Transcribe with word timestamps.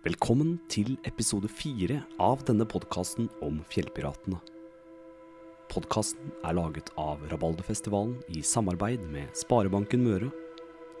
Velkommen 0.00 0.54
til 0.72 0.94
episode 1.04 1.44
fire 1.52 1.98
av 2.24 2.40
denne 2.48 2.64
podkasten 2.64 3.26
om 3.44 3.58
fjellpiratene. 3.68 4.38
Podkasten 5.68 6.30
er 6.40 6.54
laget 6.56 6.88
av 6.96 7.20
Rabalderfestivalen 7.28 8.14
i 8.32 8.40
samarbeid 8.40 9.04
med 9.12 9.28
Sparebanken 9.36 10.00
Møre, 10.00 10.30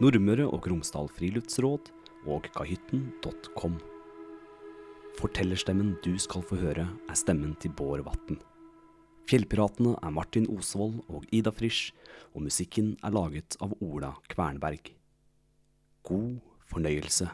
Nordmøre 0.04 0.44
og 0.44 0.68
Romsdal 0.68 1.08
Friluftsråd 1.16 1.88
og 2.28 2.50
kahytten.com. 2.52 3.80
Fortellerstemmen 5.16 5.94
du 6.04 6.12
skal 6.20 6.44
få 6.44 6.60
høre, 6.60 6.84
er 7.08 7.16
stemmen 7.16 7.56
til 7.56 7.72
Bård 7.72 8.04
Vatn. 8.04 8.36
Fjellpiratene 9.32 9.94
er 9.96 10.12
Martin 10.12 10.44
Osvold 10.52 11.00
og 11.08 11.24
Ida 11.32 11.56
Frisch, 11.56 11.94
og 12.36 12.44
musikken 12.50 12.98
er 13.00 13.16
laget 13.16 13.56
av 13.64 13.72
Ola 13.80 14.12
Kvernberg. 14.28 14.92
God 16.04 16.36
fornøyelse. 16.68 17.30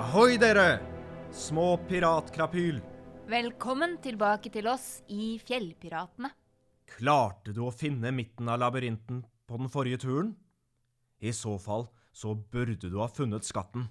Ahoi, 0.00 0.38
dere! 0.40 0.78
Små 1.30 1.74
piratkrapyl. 1.88 2.78
Velkommen 3.28 3.98
tilbake 4.00 4.48
til 4.48 4.64
oss 4.70 5.02
i 5.12 5.34
Fjellpiratene. 5.44 6.30
Klarte 6.88 7.52
du 7.52 7.60
å 7.66 7.72
finne 7.74 8.08
midten 8.16 8.48
av 8.48 8.62
labyrinten 8.62 9.18
på 9.44 9.58
den 9.60 9.68
forrige 9.68 10.00
turen? 10.06 10.30
I 11.20 11.34
så 11.36 11.58
fall 11.60 11.84
så 12.16 12.32
burde 12.32 12.88
du 12.88 12.96
ha 12.96 13.10
funnet 13.12 13.44
skatten. 13.44 13.90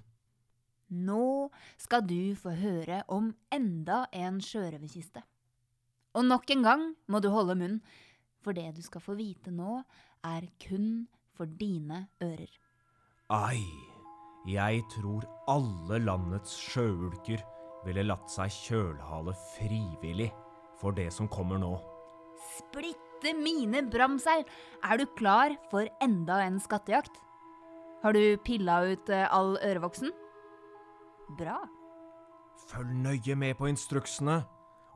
Nå 0.90 1.46
skal 1.78 2.02
du 2.10 2.34
få 2.34 2.56
høre 2.58 3.04
om 3.06 3.30
enda 3.54 4.02
en 4.10 4.42
sjørøverkiste. 4.42 5.22
Og 6.18 6.26
nok 6.26 6.50
en 6.56 6.66
gang 6.66 6.84
må 7.06 7.22
du 7.22 7.30
holde 7.30 7.54
munn, 7.62 7.78
for 8.42 8.58
det 8.58 8.66
du 8.80 8.82
skal 8.82 9.06
få 9.06 9.14
vite 9.14 9.54
nå, 9.54 9.78
er 10.26 10.50
kun 10.66 11.06
for 11.38 11.46
dine 11.46 12.08
ører. 12.18 12.50
Ai, 13.30 13.62
jeg 14.48 14.84
tror 14.94 15.26
alle 15.52 15.98
landets 16.00 16.54
sjøulker 16.70 17.42
ville 17.84 18.04
latt 18.06 18.30
seg 18.32 18.52
kjølhale 18.52 19.34
frivillig 19.54 20.30
for 20.80 20.96
det 20.96 21.10
som 21.12 21.28
kommer 21.28 21.60
nå. 21.60 21.74
Splitte 22.56 23.34
mine 23.36 23.82
bramseil! 23.92 24.46
Er 24.80 25.00
du 25.00 25.04
klar 25.18 25.52
for 25.72 25.88
enda 26.00 26.40
en 26.46 26.56
skattejakt? 26.60 27.20
Har 28.00 28.16
du 28.16 28.38
pilla 28.40 28.80
ut 28.88 29.12
eh, 29.12 29.28
all 29.28 29.58
ørevoksen? 29.60 30.08
Bra. 31.36 31.58
Følg 32.70 32.96
nøye 33.04 33.36
med 33.36 33.58
på 33.60 33.68
instruksene, 33.68 34.40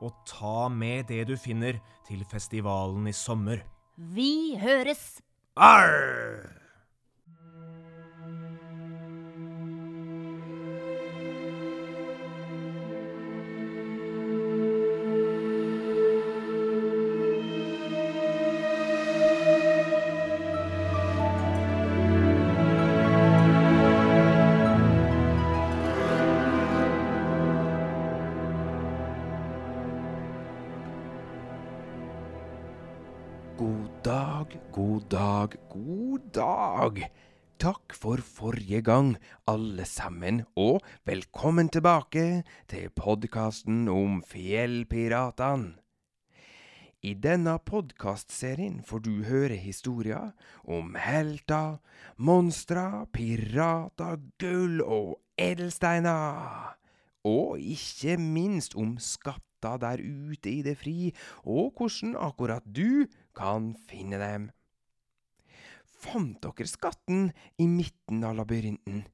og 0.00 0.16
ta 0.28 0.70
med 0.72 1.10
det 1.12 1.26
du 1.28 1.36
finner 1.38 1.78
til 2.08 2.24
festivalen 2.28 3.06
i 3.08 3.14
sommer. 3.16 3.60
Vi 3.96 4.56
høres! 4.58 5.20
Arr! 5.60 6.63
Dag, 34.04 34.46
god 34.72 35.00
dag, 35.08 35.54
god 35.70 36.20
dag. 36.34 36.98
Takk 37.58 37.94
for 37.96 38.20
forrige 38.20 38.82
gang, 38.82 39.14
alle 39.48 39.84
sammen, 39.88 40.42
og 40.56 40.82
velkommen 41.08 41.70
tilbake 41.72 42.42
til 42.68 42.90
podkasten 42.92 43.88
om 43.88 44.20
fjellpiratene. 44.28 45.78
I 47.00 47.14
denne 47.14 47.56
podkastserien 47.64 48.82
får 48.84 49.04
du 49.06 49.24
høre 49.24 49.56
historier 49.56 50.32
om 50.68 50.96
helter, 51.00 51.80
monstre, 52.16 53.06
pirater, 53.12 54.20
gull 54.40 54.82
og 54.84 55.16
edelsteiner. 55.40 56.76
Og 57.24 57.56
ikke 57.60 58.18
minst 58.20 58.76
om 58.76 58.98
skatter 59.64 59.80
der 59.80 60.02
ute 60.04 60.50
i 60.50 60.62
det 60.62 60.76
fri, 60.78 61.12
og 61.44 61.72
hvordan 61.76 62.16
akkurat 62.16 62.64
du 62.64 63.06
kan 63.34 63.74
finne 63.88 64.20
dem. 64.20 64.50
Fant 66.04 66.40
dere 66.42 66.68
skatten 66.68 67.30
i 67.58 67.66
midten 67.66 68.24
av 68.24 68.36
labyrinten? 68.36 69.06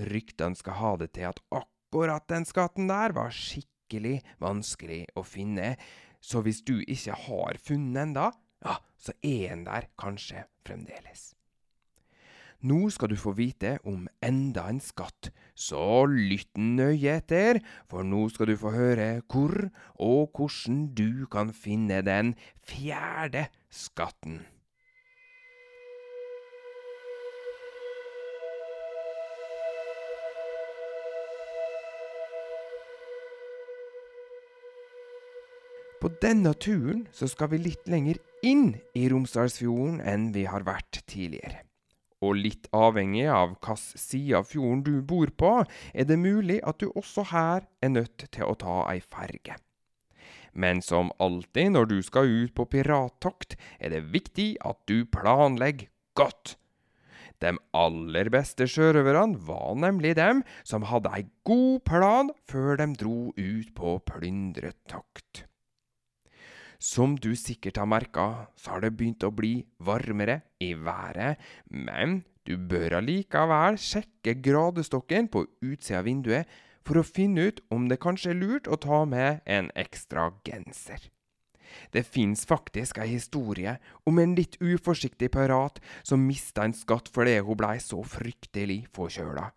Ryktene 0.00 0.56
skal 0.56 0.78
ha 0.80 0.92
det 0.96 1.12
til 1.16 1.28
at 1.28 1.42
akkurat 1.52 2.24
den 2.30 2.46
skatten 2.48 2.88
der 2.88 3.12
var 3.12 3.34
skikkelig 3.34 4.20
vanskelig 4.40 5.04
å 5.18 5.24
finne, 5.26 5.74
så 6.20 6.40
hvis 6.44 6.62
du 6.64 6.78
ikke 6.80 7.16
har 7.26 7.60
funnet 7.60 8.00
den 8.00 8.16
da, 8.16 8.30
ja, 8.64 8.78
så 8.96 9.12
er 9.20 9.52
den 9.52 9.66
der 9.68 9.90
kanskje 10.00 10.46
fremdeles. 10.64 11.34
Nå 12.60 12.90
skal 12.92 13.08
du 13.08 13.16
få 13.16 13.32
vite 13.32 13.78
om 13.88 14.02
enda 14.20 14.66
en 14.68 14.82
skatt, 14.84 15.30
så 15.56 16.04
lytt 16.04 16.58
nøye 16.60 17.14
etter, 17.16 17.62
for 17.88 18.04
nå 18.04 18.26
skal 18.28 18.50
du 18.52 18.56
få 18.60 18.74
høre 18.74 19.22
hvor 19.32 19.70
og 19.96 20.36
hvordan 20.36 20.90
du 20.92 21.24
kan 21.32 21.54
finne 21.56 22.02
den 22.04 22.34
fjerde 22.60 23.46
skatten. 23.72 24.42
På 36.00 36.12
denne 36.20 36.52
turen 36.60 37.06
så 37.12 37.24
skal 37.28 37.54
vi 37.54 37.64
litt 37.64 37.88
lenger 37.88 38.20
inn 38.44 38.74
i 38.96 39.08
Romsdalsfjorden 39.12 40.00
enn 40.04 40.30
vi 40.36 40.44
har 40.48 40.64
vært 40.68 41.02
tidligere. 41.08 41.69
Og 42.20 42.36
litt 42.36 42.68
avhengig 42.76 43.24
av 43.32 43.54
hvilken 43.54 43.80
side 43.80 44.36
av 44.36 44.48
fjorden 44.50 44.84
du 44.84 45.00
bor 45.00 45.32
på, 45.32 45.52
er 45.94 46.08
det 46.08 46.20
mulig 46.20 46.60
at 46.68 46.82
du 46.82 46.90
også 46.92 47.24
her 47.32 47.64
er 47.80 47.94
nødt 47.96 48.28
til 48.28 48.44
å 48.44 48.56
ta 48.60 48.82
ei 48.92 49.00
ferge. 49.00 49.56
Men 50.52 50.82
som 50.82 51.12
alltid 51.22 51.72
når 51.76 51.90
du 51.90 51.98
skal 52.02 52.28
ut 52.28 52.54
på 52.54 52.66
pirattokt, 52.68 53.56
er 53.78 53.94
det 53.94 54.08
viktig 54.12 54.56
at 54.66 54.80
du 54.90 55.04
planlegger 55.06 55.88
godt. 56.18 56.56
De 57.40 57.54
aller 57.72 58.28
beste 58.28 58.66
sjørøverne 58.68 59.40
var 59.48 59.78
nemlig 59.80 60.12
dem 60.18 60.42
som 60.66 60.84
hadde 60.90 61.12
ei 61.16 61.24
god 61.48 61.78
plan 61.88 62.34
før 62.50 62.76
de 62.82 62.90
dro 63.00 63.30
ut 63.32 63.70
på 63.78 63.96
plyndretokt. 64.10 65.46
Som 66.80 67.18
du 67.20 67.34
sikkert 67.36 67.76
har 67.76 67.88
merka, 67.92 68.48
så 68.56 68.72
har 68.72 68.80
det 68.80 68.94
begynt 68.96 69.24
å 69.26 69.34
bli 69.36 69.66
varmere 69.84 70.40
i 70.64 70.72
været, 70.72 71.36
men 71.68 72.22
du 72.48 72.54
bør 72.56 72.96
allikevel 73.02 73.76
sjekke 73.76 74.38
gradestokken 74.40 75.28
på 75.28 75.44
utsida 75.60 76.00
av 76.00 76.08
vinduet 76.08 76.48
for 76.80 76.96
å 76.96 77.04
finne 77.04 77.50
ut 77.50 77.60
om 77.68 77.84
det 77.90 78.00
kanskje 78.00 78.32
er 78.32 78.40
lurt 78.40 78.70
å 78.72 78.80
ta 78.80 79.04
med 79.04 79.44
en 79.44 79.68
ekstra 79.76 80.30
genser. 80.48 81.04
Det 81.92 82.02
fins 82.08 82.46
faktisk 82.48 82.98
ei 82.98 83.10
historie 83.12 83.76
om 84.08 84.18
en 84.18 84.32
litt 84.38 84.56
uforsiktig 84.64 85.28
pirat 85.36 85.82
som 86.00 86.24
mista 86.24 86.64
en 86.64 86.74
skatt 86.74 87.12
fordi 87.12 87.36
hun 87.44 87.60
blei 87.60 87.76
så 87.84 88.00
fryktelig 88.00 88.86
forkjøla. 88.96 89.50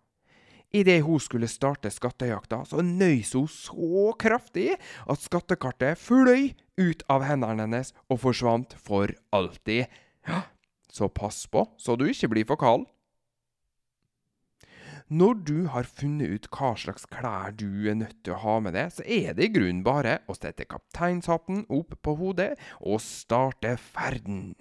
Idet 0.74 1.00
hun 1.06 1.22
skulle 1.22 1.48
starte 1.48 1.90
skattejakta, 1.94 2.64
så 2.66 2.82
nøys 2.82 3.32
hun 3.38 3.48
så 3.48 4.12
kraftig 4.18 4.74
at 4.76 5.24
skattekartet 5.24 5.98
fløy 6.02 6.52
ut 6.80 7.04
av 7.10 7.24
hendene 7.26 7.66
hennes 7.66 7.92
og 8.08 8.22
forsvant 8.24 8.74
for 8.80 9.12
alltid. 9.34 9.86
Ja, 10.26 10.42
så 10.90 11.10
pass 11.10 11.44
på 11.50 11.66
så 11.80 11.96
du 11.98 12.06
ikke 12.08 12.30
blir 12.32 12.48
for 12.48 12.60
kald. 12.60 12.88
Når 15.12 15.34
du 15.44 15.58
har 15.68 15.84
funnet 15.84 16.32
ut 16.32 16.46
hva 16.48 16.70
slags 16.80 17.04
klær 17.12 17.52
du 17.52 17.84
er 17.90 17.98
nødt 17.98 18.22
til 18.24 18.32
å 18.34 18.40
ha 18.40 18.54
med 18.64 18.72
deg, 18.72 18.88
så 18.94 19.04
er 19.04 19.36
det 19.36 19.50
i 19.50 19.52
grunnen 19.52 19.82
bare 19.84 20.22
å 20.26 20.36
sette 20.36 20.64
kapteinshatten 20.64 21.66
opp 21.68 21.92
på 22.00 22.14
hodet 22.16 22.54
og 22.80 23.02
starte 23.04 23.76
ferden. 23.76 24.54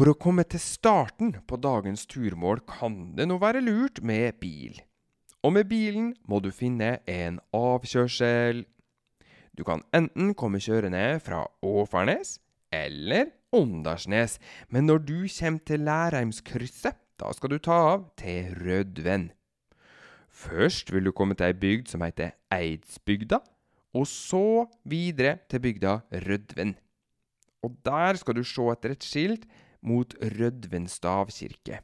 For 0.00 0.08
å 0.08 0.16
komme 0.16 0.46
til 0.48 0.62
starten 0.64 1.34
på 1.44 1.58
dagens 1.60 2.06
turmål 2.08 2.62
kan 2.64 2.94
det 3.18 3.26
nå 3.28 3.34
være 3.36 3.60
lurt 3.60 3.98
med 4.00 4.38
bil. 4.40 4.78
Og 5.44 5.52
med 5.52 5.68
bilen 5.68 6.06
må 6.24 6.38
du 6.40 6.48
finne 6.56 7.02
en 7.04 7.36
avkjørsel. 7.52 8.62
Du 9.52 9.60
kan 9.68 9.84
enten 9.92 10.32
komme 10.32 10.62
kjørende 10.64 11.20
fra 11.20 11.42
Åfarnes 11.60 12.38
eller 12.72 13.28
Åndalsnes, 13.52 14.38
men 14.72 14.88
når 14.88 15.04
du 15.04 15.14
kommer 15.36 15.68
til 15.68 15.84
Lærheimskrysset, 15.84 16.96
da 17.20 17.36
skal 17.36 17.52
du 17.52 17.60
ta 17.60 17.80
av 17.92 18.08
til 18.16 18.56
Rødven. 18.56 19.34
Først 20.32 20.96
vil 20.96 21.10
du 21.10 21.12
komme 21.12 21.36
til 21.36 21.52
ei 21.52 21.60
bygd 21.68 21.92
som 21.92 22.08
heter 22.08 22.38
Eidsbygda, 22.48 23.44
og 23.92 24.08
så 24.08 24.64
videre 24.80 25.42
til 25.52 25.60
bygda 25.60 25.98
Rødven. 26.24 26.78
Og 27.60 27.82
der 27.84 28.16
skal 28.16 28.40
du 28.40 28.48
se 28.48 28.72
etter 28.72 28.96
et 28.96 29.04
skilt 29.04 29.44
mot 29.86 30.14
Rødven 30.20 30.88
stavkirke. 30.90 31.80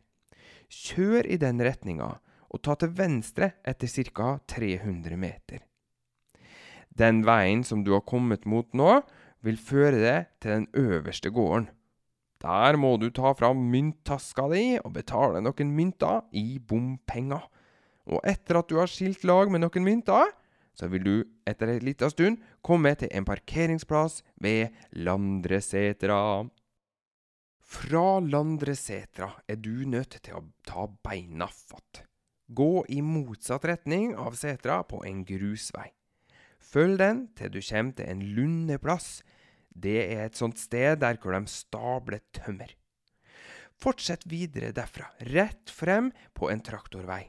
Kjør 0.69 1.29
i 1.31 1.39
den 1.41 1.63
retninga, 1.63 2.17
og 2.51 2.63
ta 2.63 2.77
til 2.79 2.93
venstre 2.97 3.53
etter 3.67 3.91
ca. 3.91 4.37
300 4.49 5.17
meter. 5.21 5.63
Den 6.97 7.25
veien 7.27 7.65
som 7.65 7.85
du 7.85 7.93
har 7.93 8.07
kommet 8.09 8.47
mot 8.49 8.69
nå, 8.73 9.01
vil 9.45 9.59
føre 9.61 9.99
deg 10.01 10.31
til 10.41 10.55
den 10.55 10.69
øverste 10.75 11.31
gården. 11.31 11.69
Der 12.43 12.77
må 12.77 12.97
du 13.01 13.09
ta 13.11 13.33
fram 13.37 13.63
mynttaska 13.73 14.47
di 14.53 14.65
og 14.83 14.93
betale 14.97 15.41
noen 15.45 15.71
mynter 15.77 16.25
i 16.37 16.59
bompenger. 16.59 17.45
Og 18.07 18.21
etter 18.29 18.61
at 18.61 18.69
du 18.71 18.77
har 18.79 18.91
skilt 18.91 19.25
lag 19.27 19.51
med 19.51 19.65
noen 19.65 19.87
mynter, 19.87 20.31
så 20.77 20.91
vil 20.93 21.05
du 21.07 21.15
etter 21.49 21.73
ei 21.73 21.81
lita 21.81 22.11
stund 22.13 22.43
komme 22.65 22.93
til 23.01 23.09
en 23.11 23.25
parkeringsplass 23.25 24.21
ved 24.43 24.77
Landresetra. 24.93 26.45
Fra 27.67 28.21
Landresetra 28.23 29.33
er 29.51 29.59
du 29.59 29.83
nødt 29.91 30.21
til 30.23 30.39
å 30.39 30.45
ta 30.67 30.87
beina 31.03 31.49
fatt. 31.51 32.05
Gå 32.47 32.85
i 32.95 33.01
motsatt 33.03 33.67
retning 33.67 34.13
av 34.15 34.37
setra 34.39 34.85
på 34.87 35.01
en 35.09 35.25
grusvei. 35.27 35.89
Følg 36.63 37.01
den 37.01 37.25
til 37.35 37.51
du 37.51 37.59
kommer 37.59 37.97
til 37.99 38.11
en 38.13 38.23
lundeplass. 38.37 39.09
Det 39.75 39.99
er 40.05 40.29
et 40.29 40.39
sånt 40.39 40.63
sted 40.63 41.03
der 41.03 41.19
hvor 41.19 41.35
de 41.35 41.51
stabler 41.51 42.23
tømmer. 42.39 42.71
Fortsett 43.77 44.23
videre 44.31 44.71
derfra, 44.73 45.11
rett 45.35 45.69
frem 45.69 46.13
på 46.39 46.49
en 46.53 46.63
traktorvei. 46.65 47.27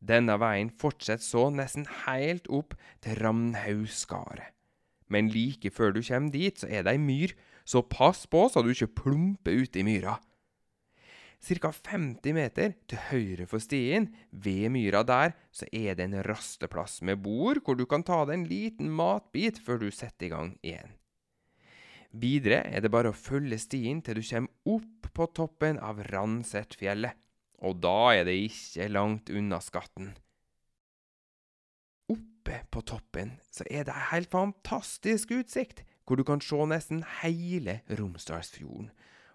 Denne 0.00 0.38
veien 0.40 0.72
fortsetter 0.80 1.26
så 1.26 1.44
nesten 1.52 1.84
helt 2.06 2.48
opp 2.48 2.72
til 3.04 3.20
Ramnhaugskaret. 3.20 4.54
Men 5.12 5.30
like 5.32 5.70
før 5.72 5.92
du 5.92 6.02
kommer 6.02 6.32
dit, 6.32 6.56
så 6.56 6.68
er 6.68 6.84
det 6.84 6.96
ei 6.96 7.00
myr, 7.00 7.32
så 7.68 7.84
pass 7.84 8.24
på 8.30 8.46
så 8.48 8.64
du 8.64 8.72
ikke 8.72 8.94
plumper 9.02 9.60
ut 9.60 9.76
i 9.76 9.84
myra. 9.84 10.16
Ca. 11.38 11.70
50 11.70 12.34
meter 12.34 12.72
til 12.90 13.02
høyre 13.12 13.46
for 13.46 13.62
stien, 13.62 14.08
ved 14.32 14.72
myra 14.74 15.04
der, 15.06 15.36
så 15.54 15.68
er 15.70 15.94
det 15.94 16.08
en 16.08 16.22
rasteplass 16.26 16.98
med 17.06 17.20
bord 17.22 17.60
hvor 17.62 17.78
du 17.78 17.84
kan 17.86 18.02
ta 18.02 18.24
deg 18.26 18.40
en 18.40 18.48
liten 18.50 18.90
matbit 18.90 19.60
før 19.62 19.84
du 19.84 19.90
setter 19.94 20.26
i 20.26 20.32
gang 20.32 20.54
igjen. 20.66 20.96
Videre 22.10 22.62
er 22.72 22.82
det 22.82 22.90
bare 22.90 23.12
å 23.12 23.16
følge 23.16 23.60
stien 23.60 24.00
til 24.02 24.18
du 24.18 24.24
kommer 24.24 24.74
opp 24.78 25.10
på 25.14 25.26
toppen 25.36 25.78
av 25.84 26.00
Ransertfjellet, 26.08 27.14
og 27.62 27.82
da 27.84 27.98
er 28.16 28.24
det 28.26 28.38
ikke 28.48 28.88
langt 28.90 29.30
unna 29.30 29.60
skatten. 29.62 30.14
Oppe 32.08 32.62
på 32.72 32.82
toppen 32.88 33.36
så 33.52 33.66
er 33.68 33.84
det 33.86 34.08
helt 34.08 34.32
fantastisk 34.32 35.36
utsikt, 35.36 35.84
hvor 36.08 36.16
du 36.16 36.24
kan 36.24 36.40
se 36.40 36.56
nesten 36.70 37.02
hele 37.20 37.82
Romsdalsfjorden. 37.92 38.88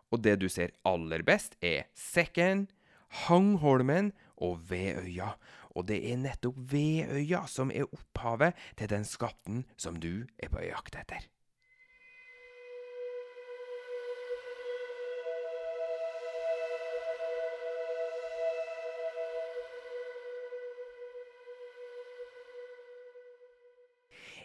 Og 0.10 0.24
det 0.25 0.40
du 0.42 0.48
ser 0.50 0.74
aller 0.86 1.22
best, 1.25 1.56
er 1.62 1.86
Sekken, 1.94 2.68
Hangholmen 3.28 4.12
og 4.42 4.64
Vedøya. 4.70 5.36
Og 5.78 5.88
det 5.90 6.00
er 6.10 6.18
nettopp 6.22 6.58
Vedøya 6.74 7.46
som 7.50 7.72
er 7.74 7.86
opphavet 7.94 8.58
til 8.78 8.90
den 8.90 9.06
skatten 9.06 9.64
som 9.78 9.98
du 10.02 10.25
er 10.42 10.50
på 10.54 10.66
jakt 10.66 10.98
etter. 10.98 11.30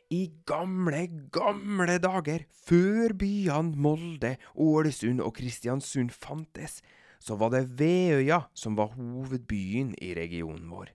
I 0.08 0.30
gamle, 0.48 1.02
gamle 1.28 1.98
dager, 2.00 2.46
før 2.64 3.12
byene 3.20 3.76
Molde, 3.76 4.36
Ålesund 4.56 5.20
og 5.20 5.34
Kristiansund 5.36 6.14
fantes, 6.16 6.78
så 7.20 7.36
var 7.36 7.52
det 7.52 7.66
Veøya 7.76 8.46
som 8.56 8.78
var 8.78 8.94
hovedbyen 8.94 9.92
i 10.00 10.14
regionen 10.16 10.70
vår. 10.72 10.94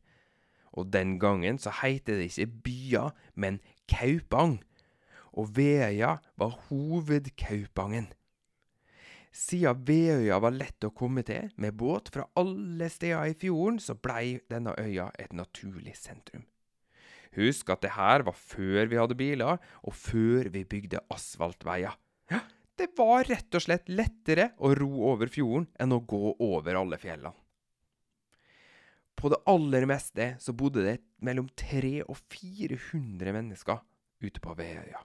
Og 0.74 0.90
den 0.90 1.20
gangen 1.22 1.60
så 1.62 1.70
heiter 1.84 2.18
det 2.18 2.32
ikke 2.32 2.64
bya, 2.66 3.04
men 3.36 3.60
Kaupang. 3.86 4.64
Og 5.38 5.52
Veøya 5.58 6.16
var 6.38 6.58
hovedkaupangen. 6.70 8.10
Siden 9.34 9.86
Veøya 9.86 10.40
var 10.42 10.58
lett 10.58 10.86
å 10.86 10.94
komme 10.94 11.22
til 11.26 11.54
med 11.62 11.78
båt 11.78 12.10
fra 12.14 12.26
alle 12.38 12.90
steder 12.90 13.30
i 13.30 13.38
fjorden, 13.38 13.78
så 13.78 13.94
blei 13.94 14.40
denne 14.50 14.74
øya 14.78 15.12
et 15.22 15.34
naturlig 15.38 15.94
sentrum. 15.98 16.46
Husk 17.38 17.72
at 17.74 17.84
det 17.86 17.94
her 17.96 18.26
var 18.28 18.36
før 18.38 18.90
vi 18.90 19.00
hadde 19.00 19.18
biler, 19.18 19.62
og 19.82 19.96
før 19.98 20.50
vi 20.54 20.66
bygde 20.70 21.02
asfaltveier. 21.14 21.96
Ja, 22.32 22.42
det 22.78 22.92
var 22.98 23.26
rett 23.30 23.54
og 23.54 23.64
slett 23.66 23.90
lettere 23.90 24.52
å 24.62 24.74
ro 24.78 24.92
over 25.14 25.32
fjorden 25.32 25.70
enn 25.82 25.96
å 25.96 26.04
gå 26.06 26.36
over 26.38 26.78
alle 26.80 27.00
fjellene. 27.02 27.36
På 29.14 29.30
det 29.32 29.40
aller 29.48 29.86
meste 29.88 30.34
så 30.42 30.52
bodde 30.58 30.84
det 30.84 30.98
mellom 31.24 31.46
300 31.56 32.10
og 32.10 32.18
400 32.34 33.36
mennesker 33.36 33.80
ute 34.24 34.42
på 34.44 34.56
Veøya. 34.58 35.00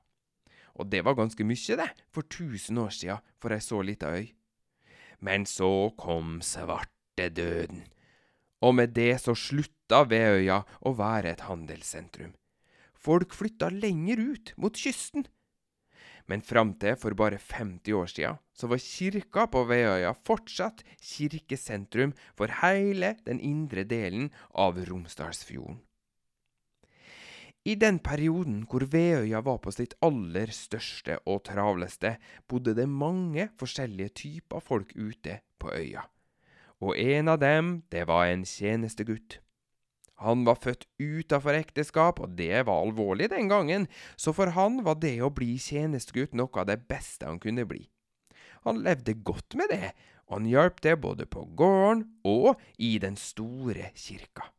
Og 0.79 0.89
det 0.91 1.03
var 1.07 1.17
ganske 1.19 1.45
mye, 1.47 1.77
det, 1.79 1.89
for 2.15 2.27
1000 2.27 2.81
år 2.83 2.95
siden 2.95 3.23
for 3.43 3.55
ei 3.55 3.63
så 3.63 3.79
lita 3.83 4.11
øy. 4.15 4.31
Men 5.23 5.47
så 5.47 5.91
kom 5.99 6.39
svartedøden 6.43 7.85
og 8.65 8.75
med 8.75 8.95
det 8.97 9.15
så 9.23 9.35
slutta 9.39 10.03
Veøya 10.09 10.63
å 10.87 10.95
være 10.99 11.35
et 11.35 11.47
handelssentrum. 11.47 12.35
Folk 12.99 13.35
flytta 13.37 13.71
lenger 13.71 14.19
ut, 14.19 14.55
mot 14.59 14.75
kysten. 14.75 15.27
Men 16.29 16.43
fram 16.45 16.75
til 16.83 16.99
for 17.01 17.17
bare 17.17 17.39
50 17.41 17.95
år 17.97 18.11
sia, 18.13 18.33
så 18.53 18.69
var 18.69 18.83
kirka 18.83 19.47
på 19.49 19.63
Veøya 19.71 20.13
fortsatt 20.29 20.83
kirkesentrum 21.01 22.13
for 22.37 22.53
hele 22.61 23.15
den 23.25 23.41
indre 23.41 23.87
delen 23.89 24.29
av 24.53 24.77
Romsdalsfjorden. 24.91 25.81
I 27.69 27.75
den 27.77 27.99
perioden 28.01 28.63
hvor 28.69 28.85
Veøya 28.89 29.41
var 29.45 29.59
på 29.65 29.73
sitt 29.75 29.97
aller 30.05 30.53
største 30.57 31.19
og 31.29 31.43
travleste, 31.49 32.15
bodde 32.49 32.77
det 32.77 32.89
mange 32.89 33.49
forskjellige 33.61 34.15
typer 34.25 34.65
folk 34.65 34.95
ute 34.97 35.41
på 35.61 35.73
øya 35.77 36.07
og 36.81 36.99
en 36.99 37.29
av 37.29 37.41
dem, 37.43 37.83
det 37.91 38.07
var 38.09 38.29
en 38.31 38.45
tjenestegutt. 38.47 39.41
Han 40.23 40.43
var 40.47 40.59
født 40.59 40.87
utafor 40.99 41.55
ekteskap, 41.55 42.19
og 42.19 42.35
det 42.39 42.65
var 42.67 42.83
alvorlig 42.83 43.31
den 43.31 43.51
gangen, 43.51 43.87
så 44.19 44.35
for 44.35 44.51
han 44.57 44.83
var 44.87 44.99
det 45.03 45.21
å 45.23 45.31
bli 45.31 45.55
tjenestegutt 45.63 46.35
noe 46.39 46.51
av 46.59 46.67
det 46.71 46.81
beste 46.91 47.27
han 47.27 47.39
kunne 47.43 47.67
bli. 47.71 47.85
Han 48.67 48.83
levde 48.83 49.15
godt 49.23 49.55
med 49.59 49.71
det, 49.71 49.93
og 50.27 50.41
han 50.41 50.49
hjalp 50.51 50.83
det 50.83 50.97
både 51.01 51.27
på 51.31 51.45
gården 51.59 52.03
og 52.27 52.59
i 52.83 52.97
den 53.03 53.17
store 53.19 53.93
kirka. 53.95 54.51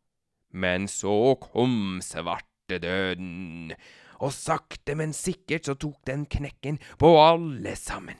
Men 0.56 0.88
så 0.88 1.36
kom 1.44 2.00
svartedøden, 2.04 3.76
og 4.20 4.34
sakte, 4.36 4.96
men 4.96 5.14
sikkert 5.16 5.68
så 5.68 5.76
tok 5.80 6.00
den 6.08 6.26
knekken 6.28 6.80
på 7.00 7.14
alle 7.20 7.76
sammen. 7.80 8.18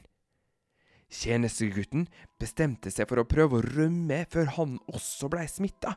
Tjenestegutten 1.10 2.06
bestemte 2.40 2.92
seg 2.94 3.10
for 3.10 3.22
å 3.22 3.28
prøve 3.28 3.58
å 3.58 3.66
rømme 3.66 4.22
før 4.30 4.54
han 4.60 4.78
også 4.94 5.30
blei 5.34 5.48
smitta. 5.50 5.96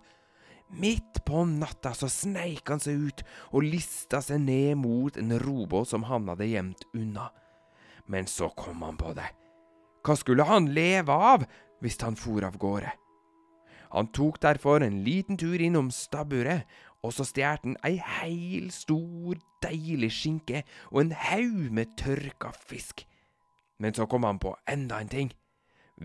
Midt 0.72 1.20
på 1.28 1.44
natta 1.44 1.92
så 1.92 2.08
sneik 2.08 2.70
han 2.72 2.80
seg 2.80 3.02
ut 3.10 3.20
og 3.52 3.66
lista 3.66 4.22
seg 4.24 4.40
ned 4.46 4.78
mot 4.80 5.18
en 5.20 5.36
robåt 5.42 5.90
som 5.92 6.06
han 6.08 6.30
hadde 6.32 6.48
gjemt 6.48 6.86
unna. 6.96 7.28
Men 8.08 8.26
så 8.26 8.48
kom 8.56 8.80
han 8.86 8.96
på 8.96 9.12
det. 9.16 9.28
Hva 10.02 10.16
skulle 10.18 10.48
han 10.48 10.72
leve 10.72 11.12
av 11.12 11.44
hvis 11.84 12.00
han 12.02 12.16
for 12.18 12.48
av 12.48 12.56
gårde? 12.58 12.90
Han 13.92 14.08
tok 14.16 14.40
derfor 14.40 14.80
en 14.80 15.02
liten 15.04 15.36
tur 15.36 15.60
innom 15.60 15.90
stabburet, 15.92 16.64
og 17.04 17.12
så 17.12 17.26
stjal 17.28 17.60
han 17.60 17.76
ei 17.84 17.98
heil 18.00 18.70
stor, 18.72 19.36
deilig 19.60 20.08
skinke 20.16 20.62
og 20.88 21.02
en 21.02 21.16
haug 21.28 21.68
med 21.76 21.92
tørka 22.00 22.54
fisk. 22.56 23.04
Men 23.80 23.94
så 23.96 24.06
kom 24.10 24.26
han 24.28 24.40
på 24.42 24.54
enda 24.70 25.00
en 25.00 25.12
ting. 25.12 25.32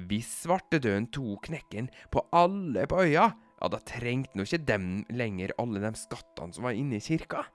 Hvis 0.07 0.29
svartedøden 0.43 1.09
tok 1.13 1.47
knekken 1.47 1.89
på 2.13 2.23
alle 2.35 2.85
på 2.89 3.01
øya, 3.07 3.31
ja, 3.57 3.69
da 3.71 3.79
trengte 3.81 4.37
nå 4.37 4.45
ikke 4.45 4.65
dem 4.67 4.89
lenger 5.09 5.55
alle 5.61 5.81
de 5.81 5.93
skattene 5.97 6.53
som 6.53 6.67
var 6.67 6.77
inne 6.77 6.99
i 6.99 7.03
kirka. 7.03 7.47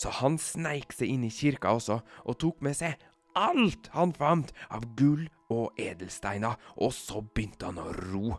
Så 0.00 0.12
han 0.22 0.38
sneik 0.40 0.94
seg 0.96 1.12
inn 1.12 1.26
i 1.28 1.32
kirka 1.34 1.74
også, 1.76 2.00
og 2.24 2.38
tok 2.40 2.62
med 2.64 2.78
seg 2.78 2.96
alt 3.38 3.90
han 3.92 4.14
fant 4.16 4.54
av 4.74 4.86
gull 4.98 5.26
og 5.52 5.76
edelsteiner, 5.80 6.56
og 6.80 6.94
så 6.96 7.22
begynte 7.22 7.68
han 7.68 7.80
å 7.82 7.90
ro. 7.92 8.38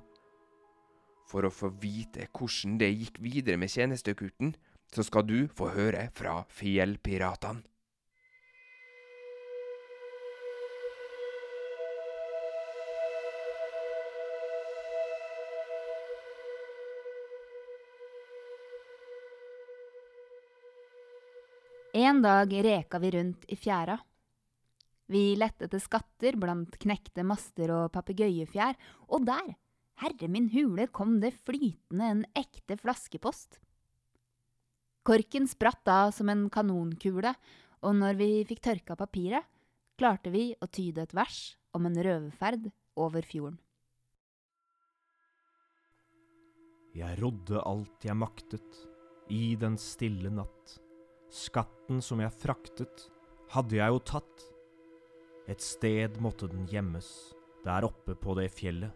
For 1.29 1.45
å 1.45 1.53
få 1.53 1.69
vite 1.81 2.25
hvordan 2.33 2.79
det 2.81 2.89
gikk 2.95 3.19
videre 3.21 3.59
med 3.61 3.69
tjenestekutten, 3.69 4.55
så 4.89 5.05
skal 5.05 5.27
du 5.29 5.45
få 5.53 5.69
høre 5.75 6.07
fra 6.17 6.41
fjellpiratene. 6.57 7.61
En 21.93 22.21
dag 22.21 22.53
reka 22.53 22.99
vi 22.99 23.11
rundt 23.11 23.45
i 23.49 23.55
fjæra. 23.57 23.95
Vi 25.09 25.33
lette 25.41 25.65
etter 25.65 25.81
skatter 25.81 26.35
blant 26.37 26.75
knekte 26.77 27.23
master 27.25 27.71
og 27.73 27.91
papegøyefjær, 27.95 28.75
og 29.09 29.23
der, 29.25 29.55
herre 30.03 30.27
min 30.29 30.51
hule, 30.53 30.85
kom 30.93 31.17
det 31.23 31.33
flytende 31.47 32.11
en 32.13 32.25
ekte 32.37 32.77
flaskepost. 32.77 33.57
Korken 35.01 35.47
spratt 35.49 35.81
da 35.87 36.11
som 36.13 36.29
en 36.29 36.45
kanonkule, 36.53 37.31
og 37.81 37.95
når 37.97 38.19
vi 38.19 38.27
fikk 38.45 38.61
tørka 38.67 38.97
papiret, 38.99 39.47
klarte 39.97 40.29
vi 40.29 40.51
å 40.61 40.69
tyde 40.69 41.07
et 41.07 41.15
vers 41.17 41.57
om 41.73 41.87
en 41.89 41.97
røverferd 41.97 42.69
over 43.01 43.25
fjorden. 43.25 43.57
Jeg 46.93 47.17
rodde 47.21 47.63
alt 47.65 48.05
jeg 48.05 48.17
maktet, 48.17 48.77
i 49.29 49.55
den 49.57 49.77
stille 49.81 50.29
natt. 50.33 50.77
Skatten 51.29 52.01
som 52.01 52.21
jeg 52.23 52.33
fraktet, 52.41 53.03
hadde 53.53 53.77
jeg 53.77 53.93
jo 53.93 53.99
tatt. 54.01 54.45
Et 55.49 55.61
sted 55.61 56.17
måtte 56.21 56.49
den 56.49 56.65
gjemmes, 56.69 57.07
der 57.65 57.85
oppe 57.85 58.15
på 58.17 58.33
det 58.39 58.47
fjellet. 58.53 58.93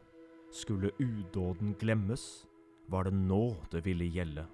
Skulle 0.54 0.94
udåden 0.98 1.74
glemmes, 1.82 2.46
var 2.90 3.06
det 3.06 3.13
nå 3.18 3.56
det 3.74 3.84
ville 3.86 4.10
gjelde. 4.13 4.46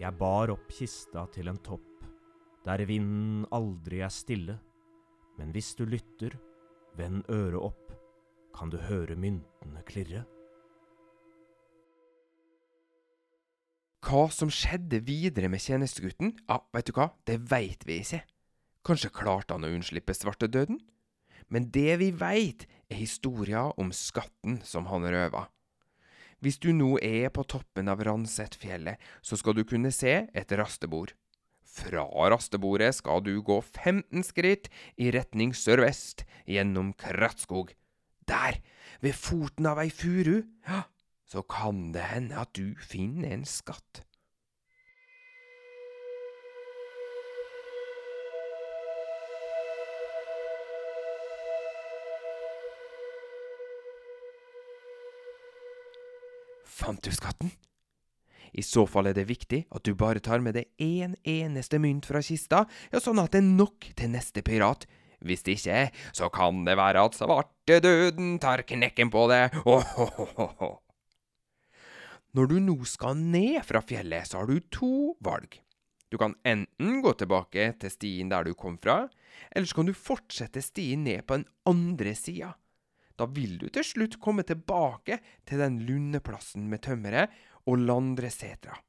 Jeg 0.00 0.18
bar 0.18 0.50
opp 0.50 0.70
kista 0.74 1.26
til 1.34 1.50
en 1.50 1.60
topp, 1.62 2.06
der 2.66 2.82
vinden 2.88 3.44
aldri 3.54 4.00
er 4.02 4.10
stille. 4.14 4.56
Men 5.38 5.50
hvis 5.54 5.74
du 5.78 5.84
lytter, 5.86 6.34
vend 6.98 7.26
øret 7.30 7.58
opp, 7.62 7.94
kan 8.54 8.70
du 8.70 8.78
høre 8.78 9.18
myntene 9.18 9.82
klirre. 9.86 10.22
Hva 14.04 14.26
som 14.28 14.50
skjedde 14.52 14.98
videre 15.06 15.48
med 15.48 15.62
tjenestegutten, 15.64 16.34
ja, 16.44 16.58
vet 16.76 16.90
du 16.90 16.92
hva, 16.96 17.08
det 17.24 17.38
veit 17.48 17.86
vi 17.88 18.02
ikke. 18.02 18.20
Kanskje 18.84 19.08
klarte 19.16 19.56
han 19.56 19.64
å 19.64 19.70
unnslippe 19.72 20.12
svartedøden? 20.12 20.76
Men 21.48 21.70
det 21.72 21.96
vi 22.02 22.10
veit, 22.12 22.66
er 22.92 23.00
historia 23.00 23.70
om 23.80 23.94
skatten 23.96 24.58
som 24.66 24.90
han 24.90 25.08
røva. 25.08 25.46
Hvis 26.44 26.60
du 26.60 26.74
nå 26.76 26.98
er 27.00 27.30
på 27.32 27.46
toppen 27.48 27.88
av 27.88 28.02
Ransetfjellet, 28.04 29.00
så 29.24 29.38
skal 29.40 29.56
du 29.56 29.64
kunne 29.64 29.92
se 29.94 30.26
et 30.28 30.52
rastebord. 30.52 31.14
Fra 31.64 32.04
rastebordet 32.28 32.92
skal 32.98 33.24
du 33.24 33.38
gå 33.40 33.56
15 33.64 34.26
skritt 34.28 34.68
i 35.00 35.08
retning 35.16 35.56
sørvest, 35.56 36.26
gjennom 36.44 36.92
krattskog. 37.00 37.72
Der, 38.28 38.60
ved 39.00 39.16
foten 39.16 39.72
av 39.72 39.80
ei 39.80 39.88
furu, 39.88 40.44
ja, 40.68 40.84
så 41.24 41.42
kan 41.42 41.92
det 41.92 42.04
hende 42.12 42.36
at 42.38 42.52
du 42.56 42.74
finner 42.80 43.32
en 43.32 43.46
skatt. 43.48 44.04
Fant 56.64 57.00
du 57.00 57.12
skatten? 57.14 57.52
I 58.54 58.62
så 58.62 58.84
fall 58.86 59.08
er 59.10 59.16
det 59.16 59.26
viktig 59.26 59.64
at 59.74 59.86
du 59.86 59.94
bare 59.98 60.22
tar 60.22 60.42
med 60.44 60.54
deg 60.58 60.68
én 60.78 61.16
eneste 61.26 61.80
mynt 61.82 62.06
fra 62.06 62.20
kista, 62.22 62.64
ja, 62.92 63.00
sånn 63.02 63.22
at 63.22 63.32
det 63.34 63.40
er 63.40 63.48
nok 63.48 63.88
til 63.98 64.12
neste 64.12 64.44
pirat. 64.46 64.86
Hvis 65.24 65.42
det 65.46 65.56
ikke 65.56 65.88
så 66.12 66.28
kan 66.28 66.62
det 66.66 66.76
være 66.76 67.02
at 67.08 67.16
svartedøden 67.16 68.36
tar 68.42 68.66
knekken 68.68 69.10
på 69.10 69.26
det. 69.32 69.46
Ohohoho. 69.64 70.83
Når 72.34 72.48
du 72.50 72.56
nå 72.58 72.74
skal 72.88 73.14
ned 73.14 73.60
fra 73.62 73.78
fjellet, 73.86 74.26
så 74.26 74.40
har 74.40 74.50
du 74.50 74.58
to 74.74 75.14
valg. 75.22 75.60
Du 76.10 76.18
kan 76.18 76.34
enten 76.46 77.00
gå 77.02 77.12
tilbake 77.18 77.68
til 77.78 77.92
stien 77.92 78.30
der 78.30 78.46
du 78.46 78.56
kom 78.58 78.76
fra, 78.82 79.04
eller 79.50 79.66
så 79.70 79.78
kan 79.78 79.88
du 79.88 79.94
fortsette 79.94 80.62
stien 80.62 81.04
ned 81.06 81.22
på 81.26 81.38
den 81.38 81.46
andre 81.66 82.14
sida. 82.18 82.52
Da 83.14 83.28
vil 83.30 83.56
du 83.58 83.68
til 83.70 83.86
slutt 83.86 84.18
komme 84.22 84.42
tilbake 84.46 85.20
til 85.46 85.62
den 85.62 85.80
lundeplassen 85.86 86.66
med 86.70 86.82
tømmeret 86.86 87.34
og 87.70 87.78
landresetra. 87.86 88.80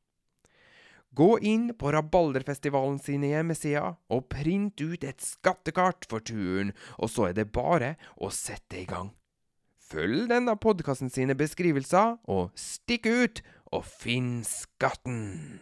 Gå 1.16 1.30
inn 1.48 1.70
på 1.80 1.94
Rabalderfestivalen 1.96 2.98
sine 3.00 3.30
hjemmesider 3.30 3.94
og 4.12 4.26
print 4.34 4.82
ut 4.82 5.06
et 5.06 5.22
skattekart 5.24 6.10
for 6.10 6.26
turen, 6.26 6.74
og 6.98 7.14
så 7.14 7.30
er 7.30 7.38
det 7.38 7.54
bare 7.56 7.94
å 8.18 8.34
sette 8.34 8.82
i 8.82 8.90
gang. 8.90 9.14
Følg 9.86 10.30
denne 10.32 10.56
podkasten 10.58 11.12
sine 11.14 11.36
beskrivelser, 11.38 12.18
og 12.26 12.50
stikk 12.58 13.06
ut 13.06 13.42
og 13.70 13.86
finn 13.86 14.40
skatten! 14.48 15.60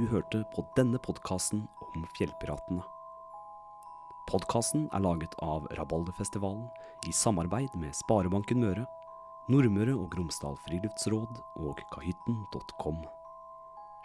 Du 0.00 0.06
hørte 0.08 0.40
på 0.54 0.64
denne 0.78 0.96
podkasten 1.02 1.66
om 1.90 2.06
fjellpiratene. 2.16 2.80
Podkasten 4.30 4.86
er 4.96 5.02
laget 5.04 5.34
av 5.44 5.66
Rabalderfestivalen 5.76 6.68
i 7.08 7.12
samarbeid 7.12 7.74
med 7.76 7.92
Sparebanken 7.98 8.62
Møre, 8.62 8.86
Nordmøre 9.50 9.96
og 9.98 10.16
Romsdal 10.16 10.56
Friluftsråd 10.64 11.42
og 11.66 11.84
kahytten.com. 11.92 13.02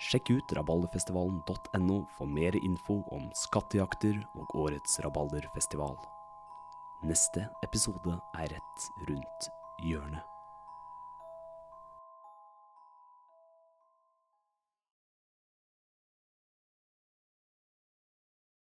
Sjekk 0.10 0.34
ut 0.36 0.56
rabalderfestivalen.no 0.58 2.02
for 2.18 2.28
mer 2.28 2.60
info 2.60 3.00
om 3.16 3.30
skattejakter 3.46 4.20
og 4.36 4.56
årets 4.66 5.00
rabalderfestival. 5.06 5.96
Neste 7.08 7.48
episode 7.64 8.20
er 8.36 8.56
rett 8.58 8.90
rundt 9.08 9.52
hjørnet. 9.86 10.35